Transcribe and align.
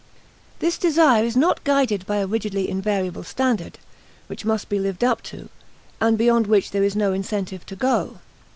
This 0.57 0.79
desire 0.79 1.23
is 1.23 1.37
not 1.37 1.63
guided 1.63 2.07
by 2.07 2.15
a 2.17 2.25
rigidly 2.25 2.67
invariable 2.67 3.23
standard, 3.23 3.77
which 4.25 4.45
must 4.45 4.67
be 4.67 4.79
lived 4.79 5.03
up 5.03 5.21
to, 5.29 5.47
and 6.01 6.17
beyond 6.17 6.47
which 6.47 6.71
there 6.71 6.83
is 6.83 6.95
no 6.95 7.13
incentive 7.13 7.67
to 7.67 7.75
go. 7.75 8.17